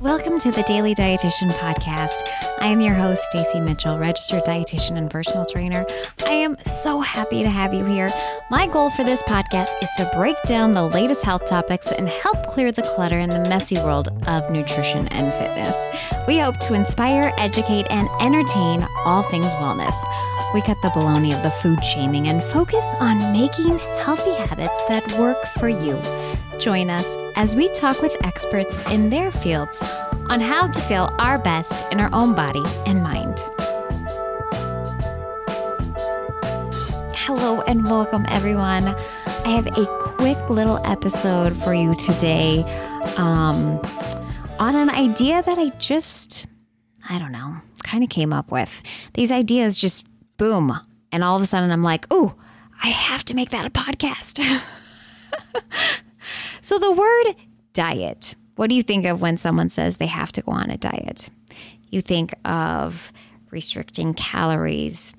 [0.00, 2.26] Welcome to the Daily Dietitian Podcast.
[2.58, 5.84] I am your host, Stacey Mitchell, registered dietitian and personal trainer.
[6.24, 8.10] I am so happy to have you here.
[8.50, 12.46] My goal for this podcast is to break down the latest health topics and help
[12.46, 15.76] clear the clutter in the messy world of nutrition and fitness.
[16.26, 19.96] We hope to inspire, educate, and entertain all things wellness.
[20.54, 25.12] We cut the baloney of the food shaming and focus on making healthy habits that
[25.18, 26.00] work for you.
[26.58, 27.04] Join us
[27.36, 29.82] as we talk with experts in their fields
[30.28, 33.38] on how to feel our best in our own body and mind.
[37.16, 38.88] Hello and welcome, everyone.
[38.88, 42.62] I have a quick little episode for you today
[43.16, 43.80] um,
[44.58, 46.46] on an idea that I just,
[47.08, 48.82] I don't know, kind of came up with.
[49.14, 50.78] These ideas just boom.
[51.12, 52.34] And all of a sudden, I'm like, oh,
[52.82, 54.62] I have to make that a podcast.
[56.60, 57.34] So, the word
[57.72, 60.76] diet, what do you think of when someone says they have to go on a
[60.76, 61.28] diet?
[61.90, 63.12] You think of
[63.50, 65.14] restricting calories,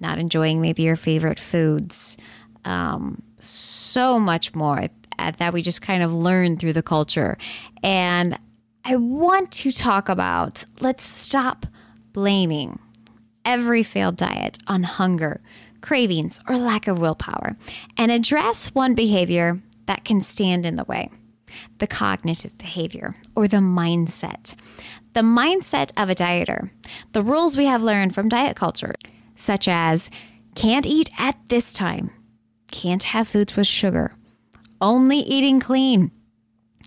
[0.00, 2.16] not enjoying maybe your favorite foods,
[2.64, 7.36] um, so much more that we just kind of learn through the culture.
[7.82, 8.38] And
[8.84, 11.66] I want to talk about let's stop
[12.12, 12.78] blaming
[13.44, 15.40] every failed diet on hunger,
[15.80, 17.56] cravings, or lack of willpower
[17.96, 21.10] and address one behavior that can stand in the way
[21.78, 24.54] the cognitive behavior or the mindset.
[25.14, 26.70] The mindset of a dieter,
[27.12, 28.94] the rules we have learned from diet culture,
[29.34, 30.10] such as
[30.54, 32.10] can't eat at this time,
[32.70, 34.14] can't have foods with sugar,
[34.80, 36.12] only eating clean,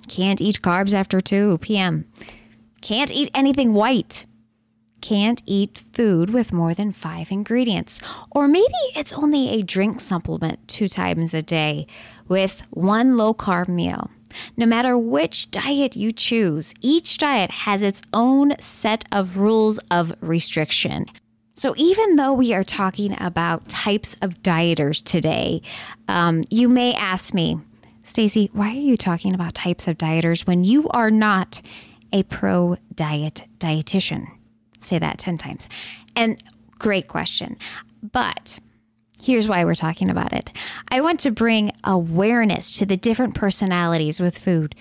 [0.08, 2.06] can't eat carbs after 2 p.m.,
[2.82, 4.26] can't eat anything white,
[5.04, 8.00] can't eat food with more than five ingredients.
[8.32, 11.86] Or maybe it's only a drink supplement two times a day
[12.30, 14.10] with one low carb meal.
[14.56, 20.14] No matter which diet you choose, each diet has its own set of rules of
[20.22, 21.06] restriction.
[21.52, 25.62] So, even though we are talking about types of dieters today,
[26.08, 27.60] um, you may ask me,
[28.04, 31.62] Stacey, why are you talking about types of dieters when you are not
[32.12, 34.28] a pro diet dietitian?
[34.84, 35.70] Say that 10 times.
[36.16, 36.42] And
[36.80, 37.58] great question.
[38.12, 38.60] But
[39.22, 40.52] here's why we're talking about it.
[40.90, 44.76] I want to bring awareness to the different personalities with food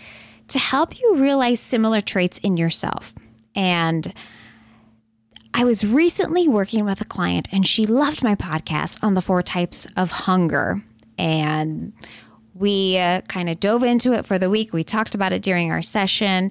[0.49, 3.15] to help you realize similar traits in yourself.
[3.55, 4.13] And
[5.55, 9.43] I was recently working with a client and she loved my podcast on the four
[9.43, 10.83] types of hunger.
[11.19, 11.93] And
[12.55, 14.73] we uh, kind of dove into it for the week.
[14.73, 16.51] We talked about it during our session.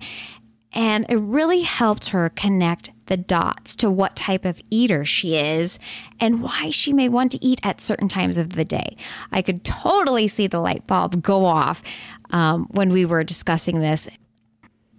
[0.71, 5.77] And it really helped her connect the dots to what type of eater she is
[6.21, 8.95] and why she may want to eat at certain times of the day.
[9.33, 11.83] I could totally see the light bulb go off
[12.29, 14.07] um, when we were discussing this.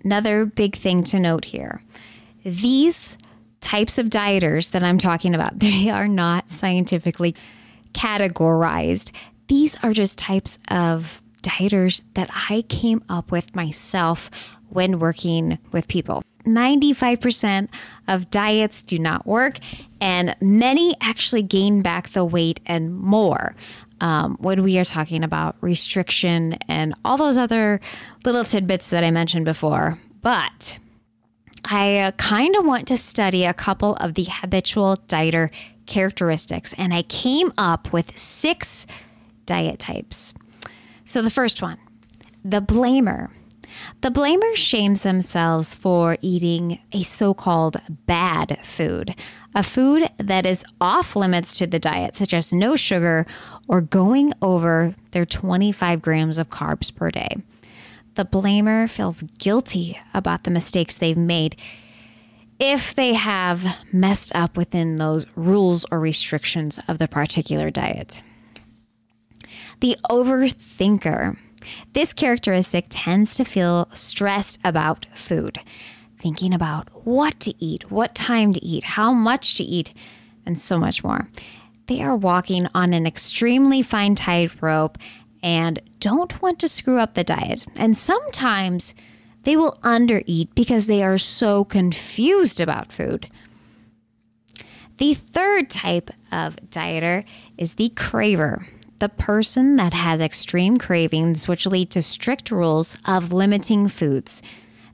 [0.04, 1.80] Another big thing to note here
[2.44, 3.16] these
[3.62, 7.34] types of dieters that I'm talking about, they are not scientifically
[7.94, 9.10] categorized.
[9.48, 14.30] These are just types of dieters that I came up with myself
[14.68, 16.22] when working with people.
[16.44, 17.68] 95%
[18.08, 19.58] of diets do not work,
[20.00, 23.54] and many actually gain back the weight and more.
[24.00, 27.80] Um, when we are talking about restriction and all those other
[28.24, 29.96] little tidbits that I mentioned before.
[30.22, 30.78] But
[31.64, 35.50] I uh, kind of want to study a couple of the habitual dieter
[35.86, 38.86] characteristics, and I came up with six
[39.46, 40.34] diet types.
[41.04, 41.78] So the first one,
[42.44, 43.30] the blamer.
[44.00, 49.14] The blamer shames themselves for eating a so called bad food,
[49.54, 53.26] a food that is off limits to the diet, such as no sugar
[53.68, 57.36] or going over their 25 grams of carbs per day.
[58.14, 61.56] The blamer feels guilty about the mistakes they've made
[62.58, 68.22] if they have messed up within those rules or restrictions of the particular diet.
[69.80, 71.36] The overthinker
[71.92, 75.58] this characteristic tends to feel stressed about food,
[76.20, 79.92] thinking about what to eat, what time to eat, how much to eat,
[80.46, 81.28] and so much more.
[81.86, 84.98] They are walking on an extremely fine tightrope
[85.42, 87.66] and don't want to screw up the diet.
[87.76, 88.94] And sometimes
[89.42, 93.28] they will undereat because they are so confused about food.
[94.98, 97.24] The third type of dieter
[97.58, 98.66] is the craver
[99.02, 104.40] the person that has extreme cravings, which lead to strict rules of limiting foods.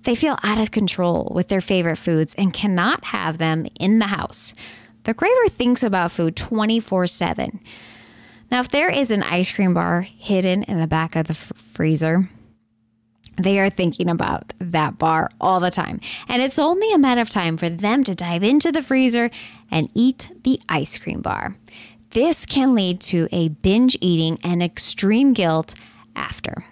[0.05, 4.07] They feel out of control with their favorite foods and cannot have them in the
[4.07, 4.55] house.
[5.03, 7.61] The craver thinks about food 24 7.
[8.51, 11.53] Now, if there is an ice cream bar hidden in the back of the f-
[11.55, 12.31] freezer,
[13.37, 16.01] they are thinking about that bar all the time.
[16.29, 19.31] And it's only a matter of time for them to dive into the freezer
[19.71, 21.57] and eat the ice cream bar.
[22.11, 25.75] This can lead to a binge eating and extreme guilt
[26.17, 26.65] after.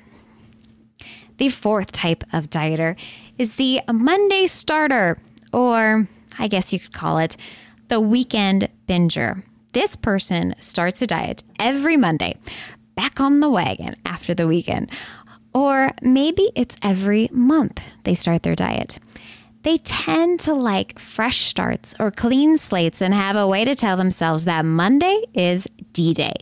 [1.36, 2.96] The fourth type of dieter
[3.36, 5.18] is the Monday starter,
[5.52, 7.36] or I guess you could call it
[7.88, 9.42] the weekend binger.
[9.72, 12.36] This person starts a diet every Monday,
[12.94, 14.90] back on the wagon after the weekend.
[15.52, 18.98] Or maybe it's every month they start their diet.
[19.66, 23.96] They tend to like fresh starts or clean slates and have a way to tell
[23.96, 26.34] themselves that Monday is D Day,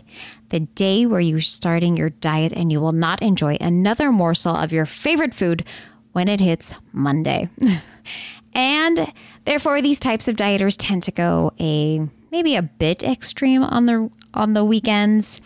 [0.51, 4.75] the day where you're starting your diet and you will not enjoy another morsel of
[4.75, 5.65] your favorite food
[6.13, 7.49] when it hits Monday.
[8.55, 9.11] and
[9.47, 14.11] therefore these types of dieters tend to go a maybe a bit extreme on the
[14.35, 15.41] on the weekends.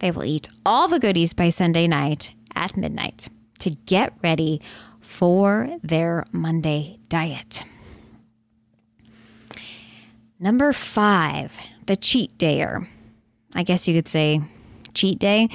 [0.00, 3.28] They will eat all the goodies by Sunday night at midnight
[3.60, 4.60] to get ready
[5.02, 7.64] for their Monday diet.
[10.40, 11.52] Number five,
[11.86, 12.86] the cheat dayer.
[13.54, 14.40] I guess you could say
[14.94, 15.48] cheat day.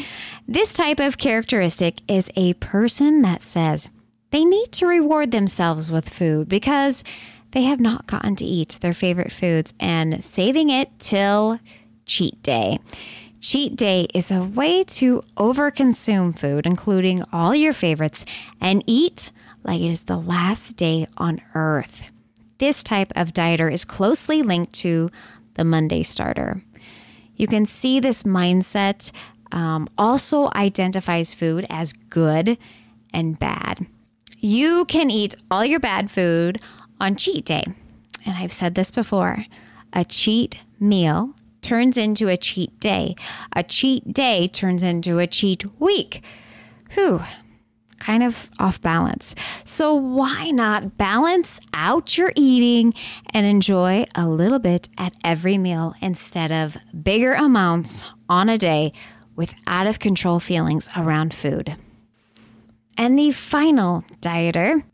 [0.47, 3.89] This type of characteristic is a person that says
[4.31, 7.03] they need to reward themselves with food because
[7.51, 11.59] they have not gotten to eat their favorite foods and saving it till
[12.05, 12.79] cheat day.
[13.39, 18.25] Cheat day is a way to overconsume food, including all your favorites,
[18.59, 19.31] and eat
[19.63, 22.05] like it is the last day on earth.
[22.57, 25.11] This type of dieter is closely linked to
[25.53, 26.63] the Monday starter.
[27.35, 29.11] You can see this mindset
[29.51, 32.57] um, also identifies food as good
[33.13, 33.85] and bad.
[34.39, 36.59] You can eat all your bad food
[36.99, 37.63] on cheat day.
[38.25, 39.45] And I've said this before
[39.93, 41.33] a cheat meal
[41.67, 43.13] turns into a cheat day.
[43.51, 46.23] A cheat day turns into a cheat week.
[46.93, 47.21] Whew,
[47.99, 49.35] kind of off balance.
[49.65, 52.93] So, why not balance out your eating
[53.33, 58.93] and enjoy a little bit at every meal instead of bigger amounts on a day
[59.35, 61.75] with out of control feelings around food?
[62.97, 64.85] And the final dieter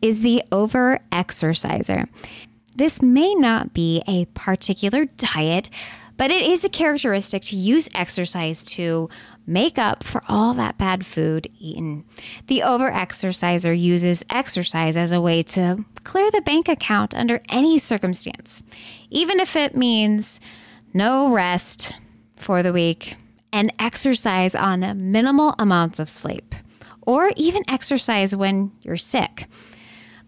[0.00, 2.08] is the over exerciser.
[2.74, 5.68] This may not be a particular diet,
[6.16, 9.08] but it is a characteristic to use exercise to
[9.46, 12.04] make up for all that bad food eaten.
[12.46, 18.62] The overexerciser uses exercise as a way to clear the bank account under any circumstance,
[19.10, 20.40] even if it means
[20.94, 21.98] no rest
[22.36, 23.16] for the week
[23.52, 26.54] and exercise on minimal amounts of sleep,
[27.02, 29.46] or even exercise when you're sick.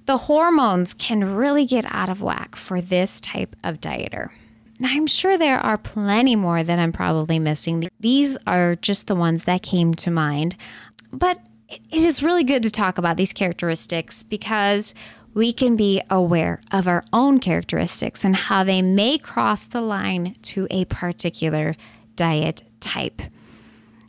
[0.07, 4.31] The hormones can really get out of whack for this type of dieter.
[4.83, 7.89] I'm sure there are plenty more that I'm probably missing.
[8.01, 10.57] These are just the ones that came to mind.
[11.13, 11.39] But
[11.69, 14.95] it is really good to talk about these characteristics because
[15.33, 20.35] we can be aware of our own characteristics and how they may cross the line
[20.43, 21.75] to a particular
[22.17, 23.21] diet type.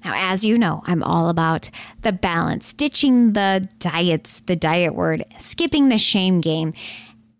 [0.03, 1.71] Now, as you know, I'm all about
[2.03, 6.73] the balance, ditching the diets, the diet word, skipping the shame game,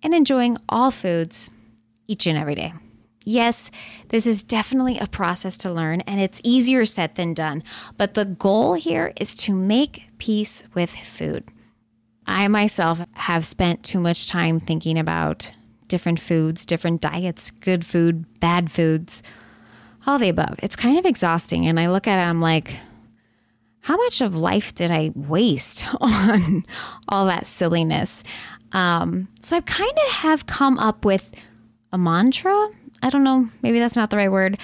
[0.02, 1.52] and enjoying all foods
[2.08, 2.74] each and every day.
[3.26, 3.72] Yes,
[4.10, 7.64] this is definitely a process to learn and it's easier said than done,
[7.98, 11.46] but the goal here is to make peace with food.
[12.28, 15.52] I myself have spent too much time thinking about
[15.88, 19.24] different foods, different diets, good food, bad foods,
[20.06, 20.56] all the above.
[20.62, 21.66] It's kind of exhausting.
[21.68, 22.76] And I look at it, I'm like,
[23.82, 26.66] how much of life did I waste on
[27.10, 28.24] all that silliness?
[28.72, 31.32] Um, so I kind of have come up with
[31.92, 32.70] a mantra
[33.06, 34.58] I don't know, maybe that's not the right word.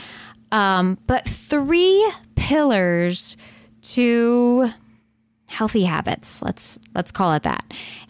[0.51, 3.37] Um, but three pillars
[3.83, 4.71] to
[5.45, 6.41] healthy habits.
[6.41, 7.63] Let's let's call it that.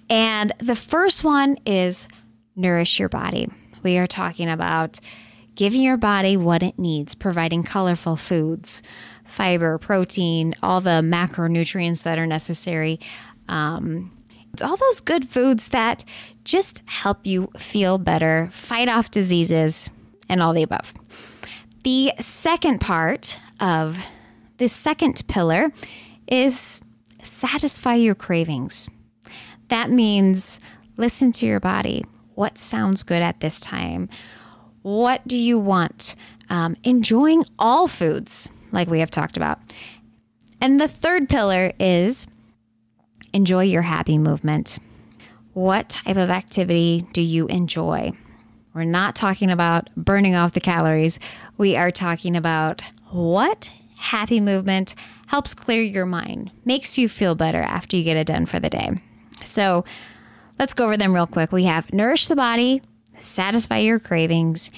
[0.09, 2.07] And the first one is
[2.55, 3.49] nourish your body.
[3.83, 5.01] We are talking about
[5.55, 8.81] giving your body what it needs, providing colorful foods,
[9.25, 13.01] fiber, protein, all the macronutrients that are necessary.
[13.49, 14.17] Um,
[14.63, 16.05] all those good foods that
[16.45, 19.89] just help you feel better, fight off diseases,
[20.31, 20.93] and all the above.
[21.83, 23.99] The second part of
[24.57, 25.71] this second pillar
[26.27, 26.81] is
[27.21, 28.87] satisfy your cravings.
[29.67, 30.59] That means
[30.97, 32.05] listen to your body.
[32.35, 34.09] What sounds good at this time?
[34.83, 36.15] What do you want?
[36.49, 39.59] Um, enjoying all foods, like we have talked about.
[40.61, 42.25] And the third pillar is
[43.33, 44.79] enjoy your happy movement.
[45.53, 48.13] What type of activity do you enjoy?
[48.73, 51.19] We're not talking about burning off the calories.
[51.57, 54.95] We are talking about what happy movement
[55.27, 58.69] helps clear your mind, makes you feel better after you get it done for the
[58.69, 58.91] day.
[59.43, 59.85] So
[60.59, 61.51] let's go over them real quick.
[61.51, 62.81] We have nourish the body,
[63.19, 64.71] satisfy your cravings,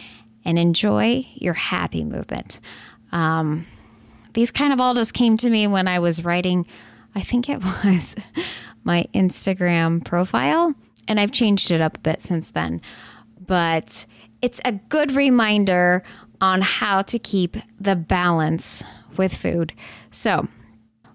[0.45, 2.59] and enjoy your happy movement.
[3.12, 3.65] Um,
[4.33, 6.65] these kind of all just came to me when I was writing,
[7.15, 8.15] I think it was
[8.83, 10.73] my Instagram profile,
[11.07, 12.81] and I've changed it up a bit since then.
[13.53, 14.07] But
[14.41, 16.01] it's a good reminder
[16.41, 18.83] on how to keep the balance
[19.15, 19.74] with food.
[20.10, 20.48] So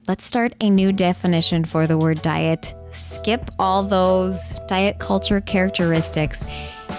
[0.06, 2.72] let's start a new definition for the word diet.
[2.92, 6.46] Skip all those diet culture characteristics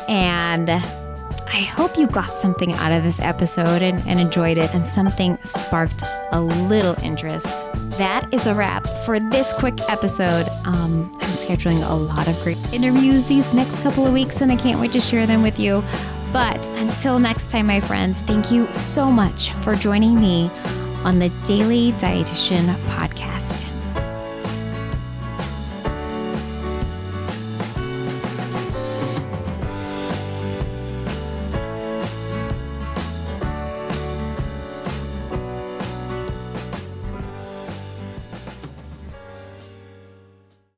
[0.10, 4.86] and I hope you got something out of this episode and, and, enjoyed it, and
[4.86, 7.48] something sparked a little interest.
[7.98, 10.48] That is a wrap for this quick episode.
[10.65, 11.17] Um,
[11.50, 14.91] scheduling a lot of great interviews these next couple of weeks, and I can't wait
[14.91, 15.84] to share them with you.
[16.32, 20.51] But until next time, my friends, thank you so much for joining me
[21.03, 23.09] on the Daily Dietitian podcast